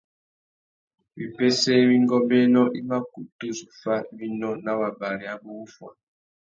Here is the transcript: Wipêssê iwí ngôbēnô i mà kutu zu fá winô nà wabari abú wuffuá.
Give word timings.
Wipêssê 1.15 1.71
iwí 1.83 1.97
ngôbēnô 2.05 2.63
i 2.79 2.81
mà 2.89 2.97
kutu 3.11 3.47
zu 3.57 3.67
fá 3.81 3.95
winô 4.17 4.49
nà 4.65 4.71
wabari 4.79 5.25
abú 5.33 5.49
wuffuá. 5.59 5.91